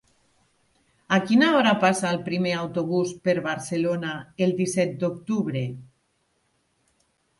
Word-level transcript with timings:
A 1.17 1.17
quina 1.25 1.49
hora 1.57 1.73
passa 1.83 2.07
el 2.13 2.17
primer 2.29 2.53
autobús 2.61 3.11
per 3.29 3.35
Barcelona 3.49 4.15
el 4.47 4.55
disset 4.63 4.97
d'octubre? 5.05 5.65